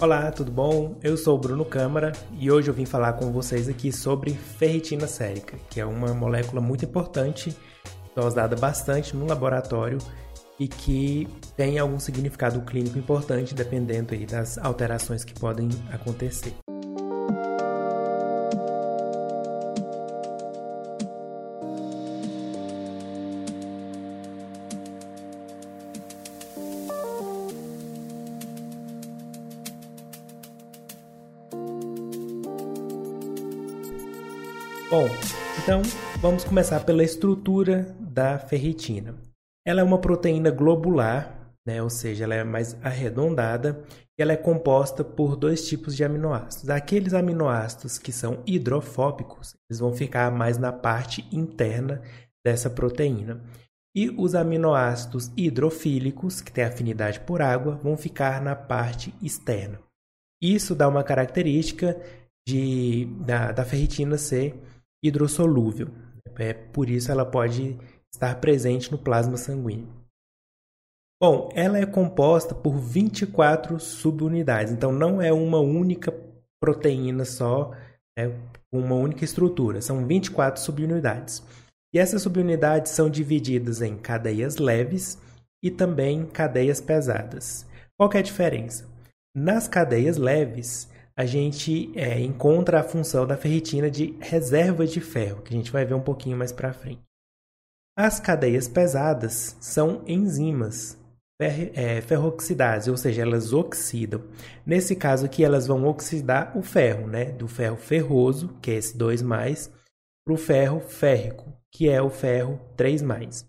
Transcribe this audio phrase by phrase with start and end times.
[0.00, 0.96] Olá, tudo bom?
[1.02, 5.08] Eu sou o Bruno Câmara e hoje eu vim falar com vocês aqui sobre ferritina
[5.08, 7.52] sérica, que é uma molécula muito importante,
[8.16, 9.98] usada bastante no laboratório
[10.56, 11.26] e que
[11.56, 16.54] tem algum significado clínico importante dependendo aí das alterações que podem acontecer.
[35.68, 35.82] Então
[36.22, 39.14] vamos começar pela estrutura da ferritina.
[39.66, 43.84] Ela é uma proteína globular, né, ou seja, ela é mais arredondada
[44.18, 46.70] e ela é composta por dois tipos de aminoácidos.
[46.70, 52.00] Aqueles aminoácidos que são hidrofóbicos, eles vão ficar mais na parte interna
[52.42, 53.42] dessa proteína.
[53.94, 59.78] E os aminoácidos hidrofílicos, que têm afinidade por água, vão ficar na parte externa.
[60.42, 61.94] Isso dá uma característica
[62.48, 64.58] de, da, da ferritina ser
[65.02, 65.88] hidrossolúvel.
[66.38, 67.76] É, por isso ela pode
[68.12, 69.88] estar presente no plasma sanguíneo.
[71.20, 76.14] Bom, ela é composta por 24 subunidades, então não é uma única
[76.60, 77.72] proteína só,
[78.16, 78.30] é
[78.70, 81.42] uma única estrutura, são 24 subunidades.
[81.92, 85.18] E essas subunidades são divididas em cadeias leves
[85.62, 87.66] e também cadeias pesadas.
[87.96, 88.86] Qual é a diferença?
[89.34, 90.88] Nas cadeias leves,
[91.18, 95.72] a gente é, encontra a função da ferritina de reserva de ferro, que a gente
[95.72, 97.02] vai ver um pouquinho mais para frente.
[97.98, 100.96] As cadeias pesadas são enzimas
[101.40, 104.22] é, ferroxidadas, ou seja, elas oxidam.
[104.64, 107.32] Nesse caso aqui, elas vão oxidar o ferro, né?
[107.32, 109.72] do ferro ferroso, que é esse 2+,
[110.24, 113.44] para o ferro férrico, que é o ferro 3+.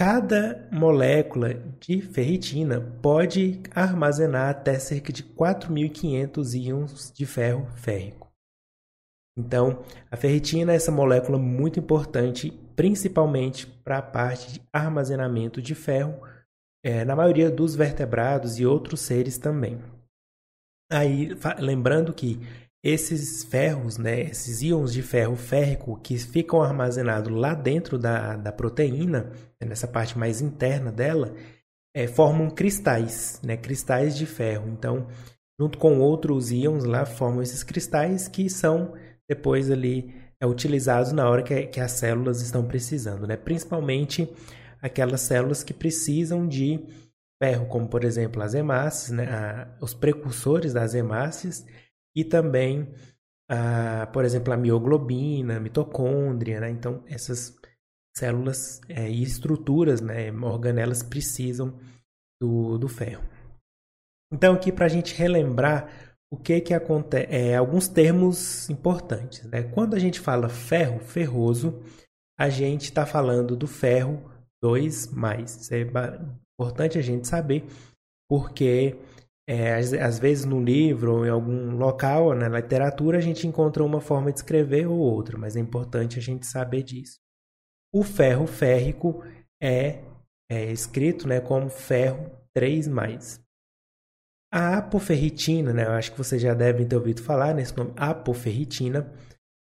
[0.00, 8.32] Cada molécula de ferritina pode armazenar até cerca de 4.500 íons de ferro férrico.
[9.38, 15.74] Então, a ferritina é essa molécula muito importante, principalmente para a parte de armazenamento de
[15.74, 16.18] ferro,
[16.82, 19.78] é, na maioria dos vertebrados e outros seres também.
[20.90, 21.28] Aí,
[21.58, 22.40] lembrando que
[22.82, 28.50] esses ferros, né, esses íons de ferro férrico que ficam armazenados lá dentro da, da
[28.50, 29.30] proteína,
[29.60, 31.34] né, nessa parte mais interna dela,
[31.94, 34.68] é, formam cristais, né, cristais de ferro.
[34.68, 35.06] Então,
[35.60, 38.94] junto com outros íons lá, formam esses cristais que são
[39.28, 43.36] depois ali é, utilizados na hora que, que as células estão precisando, né?
[43.36, 44.28] principalmente
[44.80, 46.80] aquelas células que precisam de
[47.42, 49.24] ferro, como por exemplo as hemácias, né?
[49.24, 51.66] A, os precursores das hemácias
[52.16, 52.88] e também,
[54.12, 56.70] por exemplo, a mioglobina, a mitocôndria, né?
[56.70, 57.58] Então, essas
[58.16, 61.78] células é, e estruturas, né, organelas precisam
[62.40, 63.22] do, do ferro.
[64.32, 69.42] Então, aqui para a gente relembrar o que que acontece, é, alguns termos importantes.
[69.44, 69.64] Né?
[69.64, 71.82] Quando a gente fala ferro, ferroso,
[72.38, 74.30] a gente está falando do ferro
[74.64, 75.44] 2+.
[75.44, 77.66] Isso é importante a gente saber,
[78.28, 78.96] porque
[79.50, 83.82] é, às, às, vezes no livro ou em algum local, na literatura, a gente encontra
[83.82, 87.18] uma forma de escrever ou outra, mas é importante a gente saber disso.
[87.92, 89.24] O ferro férrico
[89.60, 90.04] é,
[90.48, 93.40] é escrito né, como ferro 3+.
[94.54, 99.12] A apoferritina, né, eu acho que vocês já devem ter ouvido falar nesse nome, apoferritina,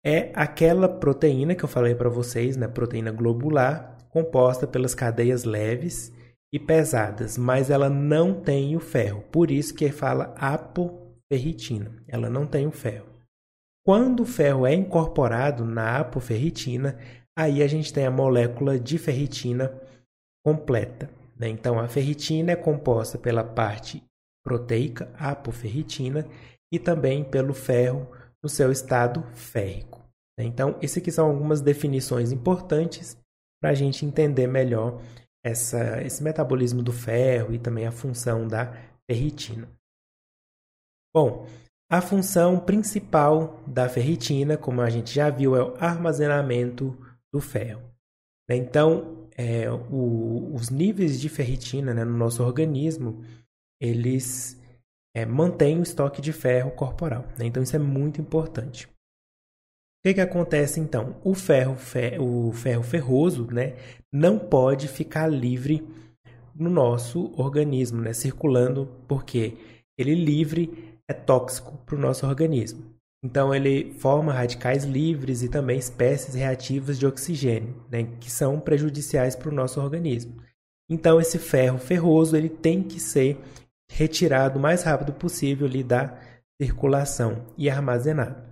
[0.02, 6.10] é aquela proteína que eu falei para vocês, né, proteína globular, composta pelas cadeias leves
[6.52, 9.22] e pesadas, mas ela não tem o ferro.
[9.32, 11.92] Por isso que fala apoferritina.
[12.06, 13.06] Ela não tem o ferro.
[13.84, 16.98] Quando o ferro é incorporado na apoferritina,
[17.38, 19.72] aí a gente tem a molécula de ferritina
[20.44, 21.10] completa.
[21.36, 21.48] Né?
[21.48, 24.02] Então, a ferritina é composta pela parte
[24.44, 26.26] proteica, apoferritina,
[26.72, 28.10] e também pelo ferro
[28.42, 30.04] no seu estado férrico.
[30.38, 30.44] Né?
[30.44, 33.16] Então, essas aqui são algumas definições importantes
[33.60, 35.00] para a gente entender melhor
[35.46, 38.72] essa, esse metabolismo do ferro e também a função da
[39.08, 39.68] ferritina.
[41.14, 41.46] Bom,
[41.88, 46.98] a função principal da ferritina, como a gente já viu, é o armazenamento
[47.32, 47.80] do ferro.
[48.48, 48.56] Né?
[48.56, 53.22] Então, é, o, os níveis de ferritina né, no nosso organismo,
[53.80, 54.60] eles
[55.14, 57.24] é, mantêm o estoque de ferro corporal.
[57.38, 57.46] Né?
[57.46, 58.88] Então, isso é muito importante
[60.06, 61.16] que, que acontece então?
[61.24, 61.76] O ferro,
[62.20, 63.74] o ferro ferroso né,
[64.12, 65.84] não pode ficar livre
[66.54, 69.56] no nosso organismo, né, circulando, porque
[69.98, 72.84] ele livre é tóxico para o nosso organismo.
[73.24, 79.34] Então ele forma radicais livres e também espécies reativas de oxigênio, né, que são prejudiciais
[79.34, 80.40] para o nosso organismo.
[80.88, 83.40] Então esse ferro ferroso ele tem que ser
[83.90, 86.16] retirado o mais rápido possível ali da
[86.62, 88.45] circulação e armazenado.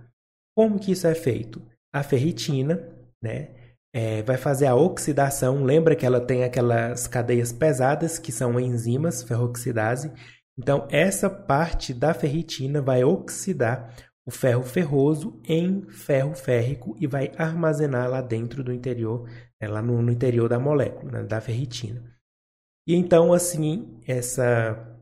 [0.55, 1.61] Como que isso é feito?
[1.93, 2.87] A ferritina,
[3.21, 3.49] né,
[3.93, 5.63] é, vai fazer a oxidação.
[5.63, 10.11] Lembra que ela tem aquelas cadeias pesadas que são enzimas ferroxidase.
[10.57, 13.93] Então essa parte da ferritina vai oxidar
[14.25, 19.29] o ferro ferroso em ferro férrico e vai armazenar lá dentro do interior,
[19.61, 22.03] é, lá no, no, interior da molécula, né, da ferritina.
[22.87, 24.94] E então, assim, essa,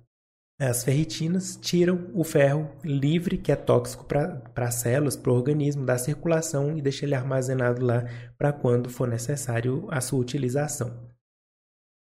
[0.59, 5.85] as ferritinas tiram o ferro livre, que é tóxico para as células, para o organismo,
[5.85, 8.05] da circulação e deixa ele armazenado lá
[8.37, 11.11] para quando for necessário a sua utilização.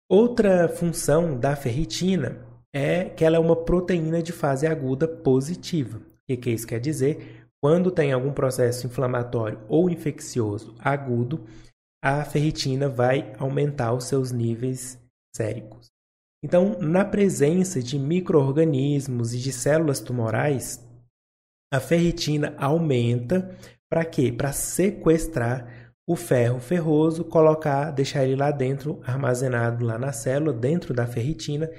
[0.09, 5.99] Outra função da ferritina é que ela é uma proteína de fase aguda positiva.
[5.99, 7.47] O que, isso quer dizer?
[7.61, 11.45] Quando tem algum processo inflamatório ou infeccioso agudo,
[12.03, 14.99] a ferritina vai aumentar os seus níveis
[15.35, 15.90] séricos.
[16.43, 20.83] Então, na presença de microorganismos e de células tumorais,
[21.71, 23.55] a ferritina aumenta
[23.89, 24.31] para quê?
[24.31, 30.93] Para sequestrar o ferro ferroso, colocar, deixar ele lá dentro, armazenado lá na célula, dentro
[30.93, 31.69] da ferritina,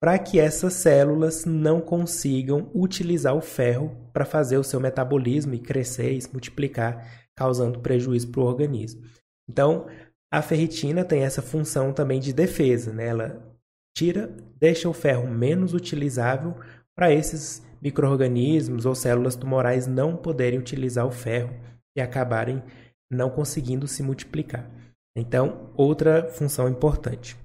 [0.00, 5.60] para que essas células não consigam utilizar o ferro para fazer o seu metabolismo e
[5.60, 9.02] crescer e se multiplicar, causando prejuízo para o organismo.
[9.48, 9.86] Então,
[10.32, 13.08] a ferritina tem essa função também de defesa, né?
[13.08, 13.51] ela
[13.96, 16.54] tira, deixa o ferro menos utilizável
[16.94, 21.54] para esses microorganismos ou células tumorais não poderem utilizar o ferro
[21.96, 22.62] e acabarem
[23.10, 24.70] não conseguindo se multiplicar.
[25.16, 27.36] Então, outra função importante.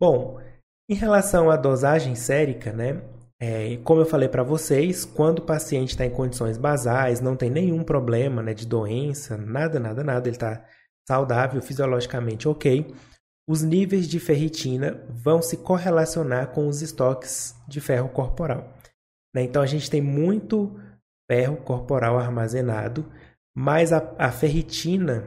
[0.00, 0.40] Bom,
[0.88, 3.02] em relação à dosagem sérica, né?
[3.40, 7.50] É, como eu falei para vocês, quando o paciente está em condições basais, não tem
[7.50, 10.64] nenhum problema né, de doença, nada, nada, nada, ele está
[11.08, 12.94] saudável, fisiologicamente ok,
[13.48, 18.72] os níveis de ferritina vão se correlacionar com os estoques de ferro corporal.
[19.34, 19.42] Né?
[19.42, 20.78] Então a gente tem muito
[21.30, 23.10] ferro corporal armazenado,
[23.56, 25.26] mas a, a ferritina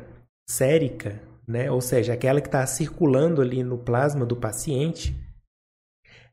[0.49, 1.69] sérica, né?
[1.69, 5.15] ou seja, aquela que está circulando ali no plasma do paciente,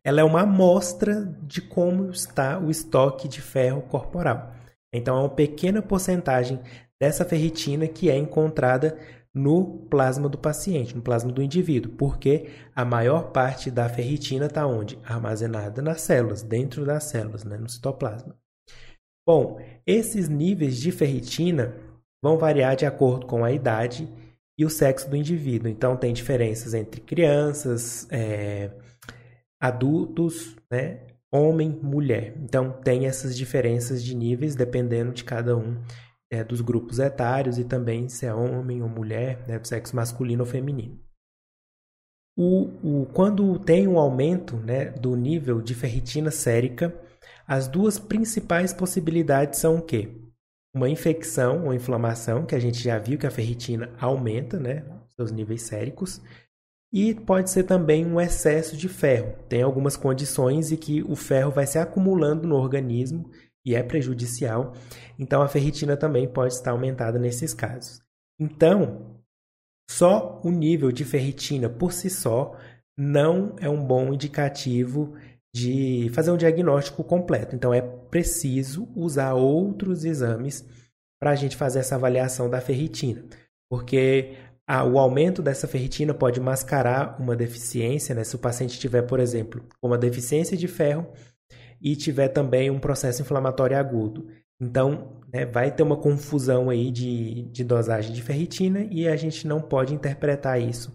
[0.04, 4.52] ela é uma amostra de como está o estoque de ferro corporal.
[4.92, 6.60] Então, é uma pequena porcentagem
[7.00, 8.98] dessa ferritina que é encontrada
[9.34, 14.66] no plasma do paciente, no plasma do indivíduo, porque a maior parte da ferritina está
[14.66, 14.98] onde?
[15.04, 17.56] Armazenada nas células, dentro das células, né?
[17.56, 18.36] no citoplasma.
[19.26, 21.74] Bom, esses níveis de ferritina
[22.22, 24.08] vão variar de acordo com a idade
[24.58, 25.68] e o sexo do indivíduo.
[25.68, 28.70] Então, tem diferenças entre crianças, é,
[29.60, 31.06] adultos, né?
[31.32, 32.34] homem, mulher.
[32.36, 35.80] Então, tem essas diferenças de níveis dependendo de cada um
[36.32, 39.60] é, dos grupos etários e também se é homem ou mulher, né?
[39.62, 40.98] sexo masculino ou feminino.
[42.34, 46.98] O, o, quando tem um aumento né, do nível de ferritina sérica,
[47.46, 50.08] as duas principais possibilidades são o quê?
[50.74, 55.30] Uma infecção ou inflamação, que a gente já viu que a ferritina aumenta, né, seus
[55.30, 56.22] níveis séricos,
[56.90, 59.34] e pode ser também um excesso de ferro.
[59.50, 63.30] Tem algumas condições em que o ferro vai se acumulando no organismo
[63.64, 64.74] e é prejudicial.
[65.18, 68.00] Então a ferritina também pode estar aumentada nesses casos.
[68.38, 69.20] Então,
[69.88, 72.56] só o nível de ferritina por si só
[72.96, 75.14] não é um bom indicativo
[75.54, 77.54] de fazer um diagnóstico completo.
[77.54, 80.64] Então é preciso usar outros exames
[81.20, 83.24] para a gente fazer essa avaliação da ferritina,
[83.70, 88.24] porque ah, o aumento dessa ferritina pode mascarar uma deficiência, né?
[88.24, 91.06] Se o paciente tiver, por exemplo, uma deficiência de ferro
[91.82, 94.28] e tiver também um processo inflamatório agudo.
[94.60, 99.46] Então, né, vai ter uma confusão aí de, de dosagem de ferritina e a gente
[99.46, 100.94] não pode interpretar isso,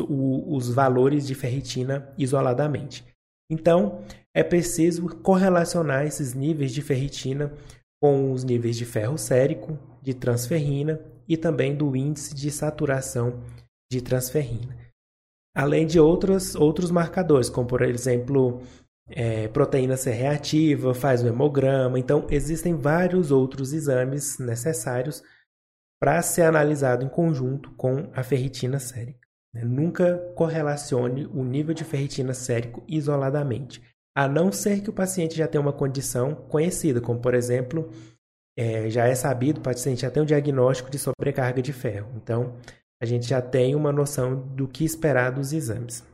[0.00, 3.04] o, os valores de ferritina isoladamente.
[3.50, 4.04] Então,
[4.34, 7.50] é preciso correlacionar esses níveis de ferritina
[8.00, 13.42] com os níveis de ferro sérico, de transferrina e também do índice de saturação
[13.90, 14.76] de transferrina.
[15.56, 18.60] Além de outros, outros marcadores, como por exemplo
[19.10, 21.98] é, proteína C reativa, faz o hemograma.
[21.98, 25.22] Então, existem vários outros exames necessários
[26.00, 29.26] para ser analisado em conjunto com a ferritina sérica.
[29.52, 29.64] Né?
[29.64, 33.82] Nunca correlacione o nível de ferritina sérico isoladamente,
[34.16, 37.90] a não ser que o paciente já tenha uma condição conhecida, como por exemplo
[38.56, 42.10] é, já é sabido, o paciente já tem um diagnóstico de sobrecarga de ferro.
[42.16, 42.56] Então,
[43.00, 46.04] a gente já tem uma noção do que esperar dos exames.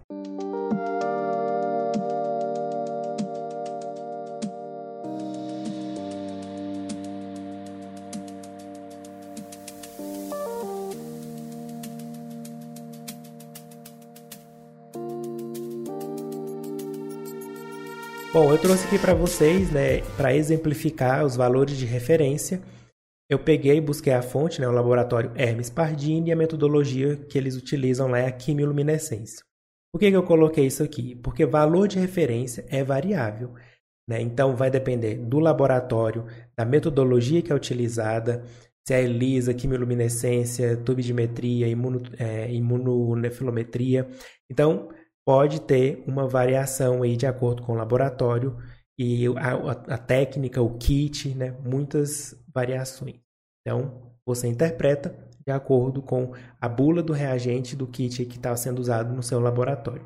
[18.35, 22.61] Bom, eu trouxe aqui para vocês, né, para exemplificar os valores de referência.
[23.31, 27.39] Eu peguei e busquei a fonte, né, o laboratório Hermes Pardini, e a metodologia que
[27.39, 29.39] eles utilizam lá é a quimiluminescência.
[29.93, 31.15] Por que, que eu coloquei isso aqui?
[31.15, 33.55] Porque valor de referência é variável.
[34.11, 34.21] Né?
[34.21, 36.27] Então, vai depender do laboratório,
[36.59, 38.43] da metodologia que é utilizada,
[38.85, 44.09] se é ELISA, quimiluminescência, tubidimetria, imuno, é, imunonefilometria.
[44.51, 44.89] Então,
[45.27, 48.57] pode ter uma variação aí de acordo com o laboratório
[48.99, 51.57] e a, a técnica, o kit, né?
[51.65, 53.17] muitas variações.
[53.61, 55.17] Então, você interpreta
[55.47, 59.41] de acordo com a bula do reagente do kit que está sendo usado no seu
[59.41, 60.05] laboratório.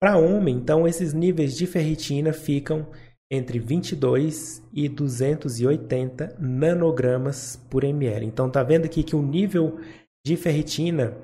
[0.00, 2.86] Para homem, então, esses níveis de ferritina ficam
[3.30, 8.26] entre 22 e 280 nanogramas por ml.
[8.26, 9.78] Então, tá vendo aqui que o nível
[10.26, 11.16] de ferritina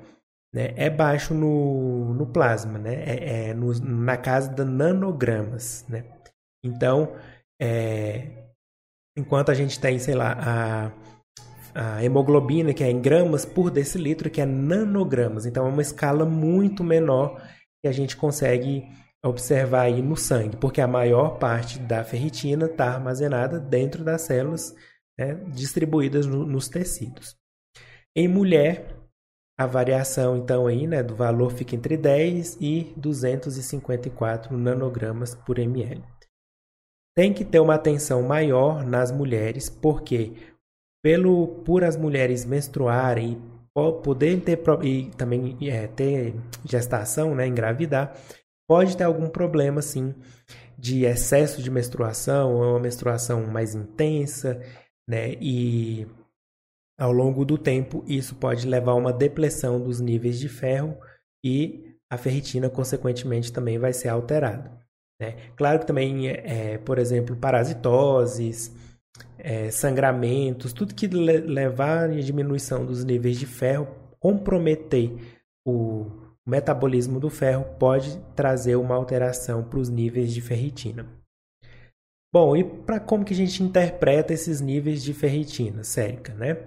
[0.53, 2.95] né, é baixo no, no plasma, né?
[3.05, 5.85] é, é no, na casa de nanogramas.
[5.87, 6.05] Né?
[6.63, 7.15] Então,
[7.61, 8.49] é,
[9.17, 10.91] enquanto a gente tem, sei lá,
[11.75, 15.45] a, a hemoglobina, que é em gramas por decilitro, que é nanogramas.
[15.45, 17.41] Então, é uma escala muito menor
[17.81, 18.87] que a gente consegue
[19.23, 24.75] observar aí no sangue, porque a maior parte da ferritina está armazenada dentro das células
[25.17, 27.37] né, distribuídas no, nos tecidos.
[28.15, 29.00] Em mulher,
[29.57, 36.03] a variação então aí, né, do valor fica entre 10 e 254 nanogramas por ml.
[37.15, 40.33] Tem que ter uma atenção maior nas mulheres, porque
[41.03, 43.41] pelo por as mulheres menstruarem
[43.77, 48.15] e poder ter e também é, ter gestação, né, engravidar,
[48.67, 50.13] pode ter algum problema, sim,
[50.77, 54.61] de excesso de menstruação, ou uma menstruação mais intensa,
[55.07, 55.33] né?
[55.41, 56.07] E
[57.01, 60.95] ao longo do tempo, isso pode levar a uma depressão dos níveis de ferro
[61.43, 64.71] e a ferritina, consequentemente, também vai ser alterada.
[65.19, 65.35] Né?
[65.55, 68.71] Claro que também, é, por exemplo, parasitoses,
[69.39, 73.87] é, sangramentos, tudo que le levar à diminuição dos níveis de ferro,
[74.19, 75.11] comprometer
[75.65, 76.05] o
[76.45, 81.07] metabolismo do ferro pode trazer uma alteração para os níveis de ferritina.
[82.31, 86.57] Bom, e para como que a gente interpreta esses níveis de ferritina sérica, né?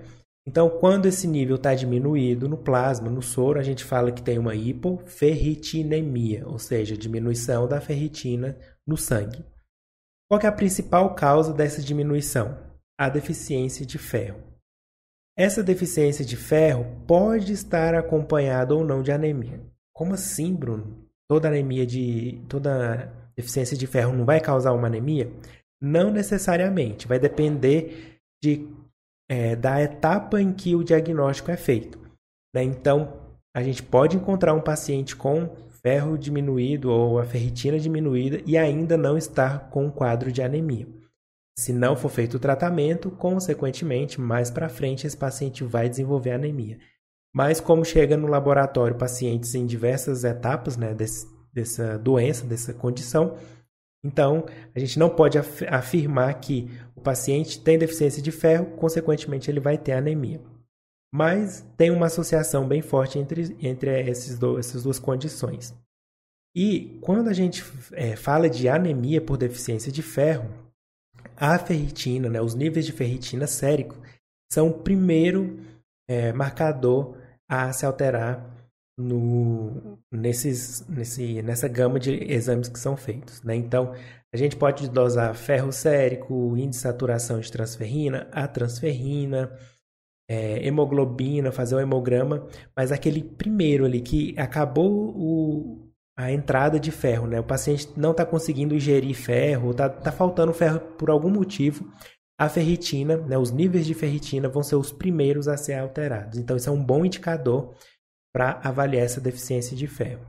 [0.46, 4.38] Então, quando esse nível está diminuído no plasma, no soro, a gente fala que tem
[4.38, 9.42] uma hipoferritinemia, ou seja, diminuição da ferritina no sangue.
[10.28, 12.58] Qual é a principal causa dessa diminuição?
[12.98, 14.42] A deficiência de ferro.
[15.36, 19.60] Essa deficiência de ferro pode estar acompanhada ou não de anemia.
[19.92, 21.08] Como assim, Bruno?
[21.28, 22.40] Toda anemia de.
[22.48, 25.32] toda deficiência de ferro não vai causar uma anemia?
[25.80, 27.08] Não necessariamente.
[27.08, 28.68] Vai depender de,
[29.28, 31.98] é, da etapa em que o diagnóstico é feito.
[32.54, 32.62] Né?
[32.62, 33.20] Então,
[33.54, 38.96] a gente pode encontrar um paciente com ferro diminuído ou a ferritina diminuída e ainda
[38.96, 40.88] não estar com um quadro de anemia.
[41.58, 46.78] Se não for feito o tratamento, consequentemente, mais para frente esse paciente vai desenvolver anemia.
[47.34, 53.36] Mas como chega no laboratório pacientes em diversas etapas né, desse, dessa doença, dessa condição,
[54.04, 56.70] então a gente não pode afirmar que
[57.04, 60.40] paciente tem deficiência de ferro, consequentemente ele vai ter anemia.
[61.12, 65.74] Mas tem uma associação bem forte entre, entre esses do, essas duas condições.
[66.56, 70.48] E quando a gente é, fala de anemia por deficiência de ferro,
[71.36, 73.96] a ferritina, né, os níveis de ferritina sérico,
[74.52, 75.58] são o primeiro
[76.08, 77.16] é, marcador
[77.48, 78.53] a se alterar
[78.96, 83.42] no, nesses, nesse, nessa gama de exames que são feitos.
[83.42, 83.56] Né?
[83.56, 83.92] Então,
[84.32, 89.52] a gente pode dosar ferro sérico, índice de saturação de transferrina, a transferrina,
[90.28, 92.46] é, hemoglobina, fazer o hemograma,
[92.76, 97.40] mas aquele primeiro ali que acabou o, a entrada de ferro, né?
[97.40, 101.92] O paciente não está conseguindo ingerir ferro, está tá faltando ferro por algum motivo.
[102.38, 106.36] A ferritina, né, os níveis de ferritina vão ser os primeiros a ser alterados.
[106.38, 107.74] Então, isso é um bom indicador
[108.34, 110.26] para avaliar essa deficiência de ferro.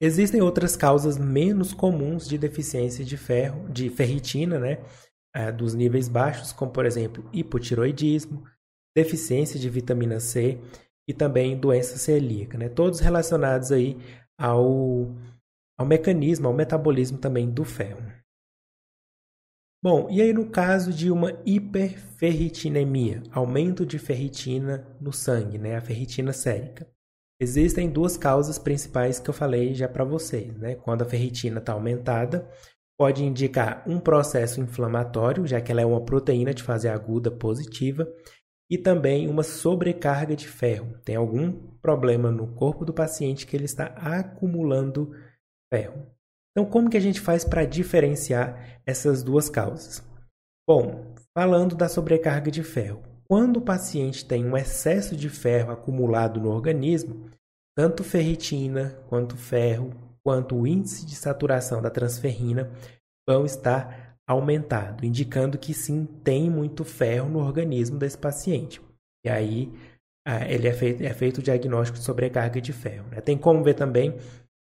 [0.00, 4.78] Existem outras causas menos comuns de deficiência de ferro, de ferritina, né,
[5.34, 8.44] é, dos níveis baixos, como por exemplo hipotiroidismo,
[8.96, 10.60] deficiência de vitamina C
[11.08, 13.96] e também doença celíaca, né, todos relacionados aí
[14.38, 15.12] ao,
[15.76, 18.07] ao mecanismo, ao metabolismo também do ferro.
[19.80, 25.80] Bom, e aí no caso de uma hiperferritinemia, aumento de ferritina no sangue, né, a
[25.80, 26.84] ferritina sérica,
[27.40, 30.52] existem duas causas principais que eu falei já para vocês.
[30.56, 30.74] Né?
[30.74, 32.50] Quando a ferritina está aumentada,
[32.98, 38.12] pode indicar um processo inflamatório, já que ela é uma proteína de fase aguda positiva,
[38.68, 40.98] e também uma sobrecarga de ferro.
[41.04, 45.12] Tem algum problema no corpo do paciente que ele está acumulando
[45.72, 46.17] ferro.
[46.50, 50.02] Então, como que a gente faz para diferenciar essas duas causas?
[50.68, 56.40] Bom, falando da sobrecarga de ferro, quando o paciente tem um excesso de ferro acumulado
[56.40, 57.30] no organismo,
[57.76, 59.90] tanto ferritina quanto ferro,
[60.24, 62.70] quanto o índice de saturação da transferrina
[63.28, 68.80] vão estar aumentados, indicando que sim, tem muito ferro no organismo desse paciente.
[69.24, 69.72] E aí
[70.48, 73.06] ele é feito, é feito o diagnóstico de sobrecarga de ferro.
[73.10, 73.20] Né?
[73.20, 74.14] Tem como ver também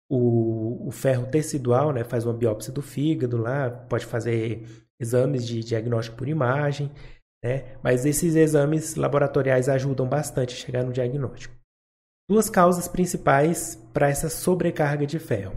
[0.09, 2.03] o, o ferro tecidual, né?
[2.03, 4.65] faz uma biópsia do fígado lá, pode fazer
[4.99, 6.91] exames de diagnóstico por imagem,
[7.43, 7.77] né?
[7.81, 11.55] Mas esses exames laboratoriais ajudam bastante a chegar no diagnóstico.
[12.29, 15.55] Duas causas principais para essa sobrecarga de ferro.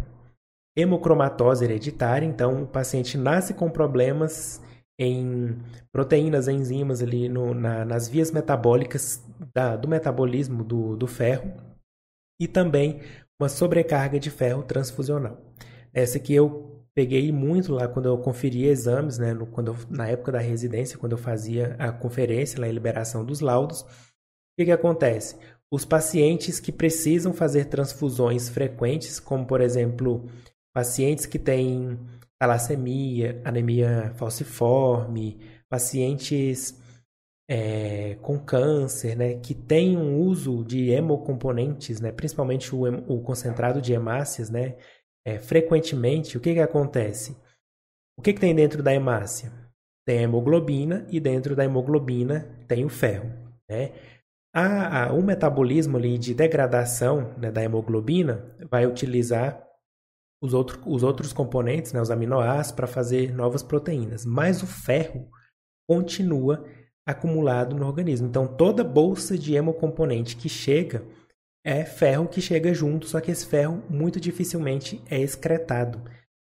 [0.77, 4.63] Hemocromatose hereditária, então o paciente nasce com problemas
[4.99, 5.59] em
[5.91, 11.53] proteínas, enzimas ali no, na, nas vias metabólicas da, do metabolismo do, do ferro
[12.41, 13.01] e também
[13.43, 15.41] uma sobrecarga de ferro transfusional.
[15.93, 20.09] Essa que eu peguei muito lá quando eu conferia exames, né, no, quando eu, na
[20.09, 23.81] época da residência, quando eu fazia a conferência, a liberação dos laudos.
[23.81, 23.87] O
[24.57, 25.37] que, que acontece?
[25.71, 30.29] Os pacientes que precisam fazer transfusões frequentes, como por exemplo,
[30.73, 31.99] pacientes que têm
[32.39, 36.79] talassemia, anemia falciforme, pacientes
[37.55, 43.79] é, com câncer, né, que têm um uso de hemocomponentes, né, principalmente o, o concentrado
[43.79, 44.79] de hemácias, né,
[45.23, 47.37] é, frequentemente, o que, que acontece?
[48.19, 49.53] O que, que tem dentro da hemácia?
[50.07, 53.31] Tem a hemoglobina e dentro da hemoglobina tem o ferro.
[53.69, 53.93] Né?
[54.55, 59.63] A, a, o metabolismo ali de degradação né, da hemoglobina vai utilizar
[60.43, 64.25] os, outro, os outros componentes, né, os aminoácidos, para fazer novas proteínas.
[64.25, 65.29] Mas o ferro
[65.87, 66.65] continua
[67.07, 68.29] acumulado no organismo.
[68.29, 71.05] Então, toda bolsa de hemocomponente que chega
[71.65, 76.03] é ferro que chega junto, só que esse ferro muito dificilmente é excretado.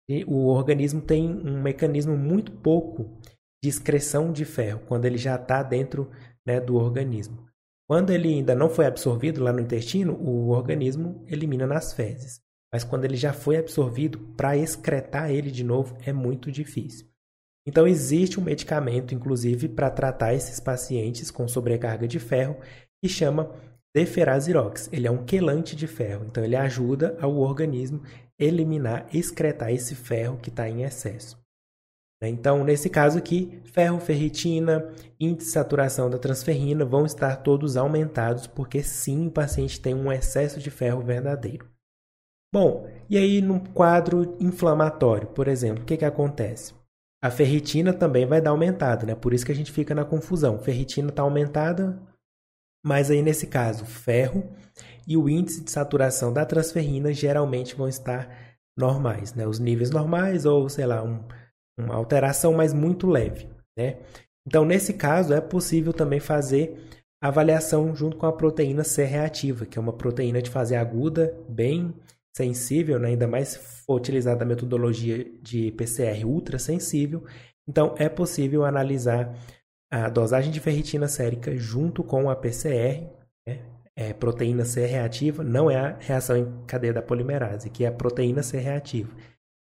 [0.09, 3.17] E o organismo tem um mecanismo muito pouco
[3.61, 6.09] de excreção de ferro quando ele já está dentro
[6.45, 7.45] né, do organismo.
[7.89, 12.41] Quando ele ainda não foi absorvido lá no intestino, o organismo elimina nas fezes.
[12.71, 17.07] Mas quando ele já foi absorvido, para excretar ele de novo é muito difícil.
[17.67, 22.55] Então existe um medicamento, inclusive, para tratar esses pacientes com sobrecarga de ferro,
[23.03, 23.51] que chama
[23.93, 28.01] Deferazirox, ele é um quelante de ferro, então ele ajuda ao organismo
[28.39, 31.37] eliminar, excretar esse ferro que está em excesso.
[32.21, 32.29] Né?
[32.29, 38.47] Então, nesse caso aqui, ferro, ferritina, índice de saturação da transferrina vão estar todos aumentados,
[38.47, 41.67] porque sim, o paciente tem um excesso de ferro verdadeiro.
[42.53, 46.76] Bom, e aí no quadro inflamatório, por exemplo, o que, que acontece?
[47.21, 49.15] A ferritina também vai dar aumentada, né?
[49.15, 50.59] Por isso que a gente fica na confusão.
[50.59, 51.99] Ferritina está aumentada,
[52.85, 54.43] mas aí nesse caso, ferro
[55.07, 58.29] e o índice de saturação da transferrina geralmente vão estar
[58.77, 59.47] normais, né?
[59.47, 61.23] Os níveis normais ou, sei lá, um,
[61.79, 63.97] uma alteração, mas muito leve, né?
[64.45, 66.77] Então, nesse caso, é possível também fazer
[67.21, 71.93] avaliação junto com a proteína C reativa, que é uma proteína de fase aguda, bem
[72.37, 73.09] sensível, né?
[73.09, 77.25] ainda mais for utilizada a metodologia de PCR ultra sensível.
[77.67, 79.35] Então, é possível analisar
[79.91, 83.07] a dosagem de ferritina sérica junto com a PCR,
[83.47, 83.59] né?
[83.95, 87.91] é, proteína C reativa, não é a reação em cadeia da polimerase, que é a
[87.91, 89.09] proteína C reativa.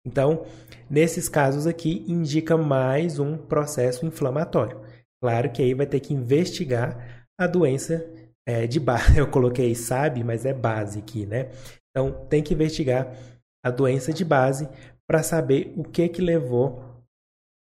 [0.05, 0.45] Então,
[0.89, 4.81] nesses casos aqui, indica mais um processo inflamatório.
[5.21, 8.05] Claro que aí vai ter que investigar a doença
[8.45, 9.15] é, de base.
[9.19, 11.49] Eu coloquei sabe, mas é base aqui, né?
[11.95, 13.15] Então, tem que investigar
[13.63, 14.67] a doença de base
[15.07, 16.83] para saber o que que levou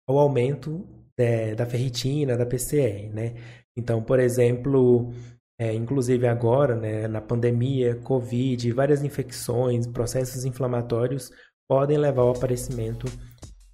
[0.09, 0.87] ao aumento
[1.19, 3.35] é, da ferritina, da PCR, né?
[3.77, 5.13] Então, por exemplo,
[5.59, 11.31] é, inclusive agora, né, na pandemia, Covid, várias infecções, processos inflamatórios
[11.69, 13.07] podem levar ao aparecimento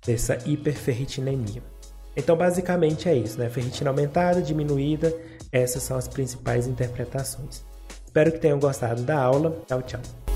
[0.04, 1.62] dessa hiperferritinemia.
[2.16, 3.48] Então, basicamente é isso, né?
[3.48, 5.14] Ferritina aumentada, diminuída,
[5.52, 7.64] essas são as principais interpretações.
[8.04, 9.62] Espero que tenham gostado da aula.
[9.66, 10.27] Tchau, tchau.